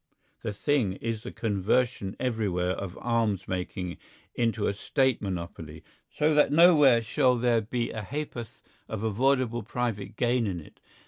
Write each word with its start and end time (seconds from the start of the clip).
The 0.41 0.51
thing 0.51 0.93
is 0.93 1.21
the 1.21 1.31
conversion 1.31 2.15
everywhere 2.19 2.71
of 2.71 2.97
arms 2.99 3.47
making 3.47 3.99
into 4.33 4.65
a 4.65 4.73
State 4.73 5.21
monopoly, 5.21 5.83
so 6.09 6.33
that 6.33 6.51
nowhere 6.51 7.03
shall 7.03 7.37
there 7.37 7.61
be 7.61 7.91
a 7.91 8.01
ha'porth 8.01 8.63
of 8.87 9.03
avoidable 9.03 9.61
private 9.61 10.15
gain 10.15 10.47
in 10.47 10.59
it. 10.59 10.79